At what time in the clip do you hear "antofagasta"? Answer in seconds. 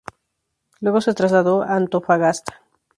1.75-2.59